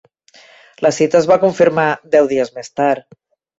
[0.85, 3.19] La cita es va confirmar deu dies més tard.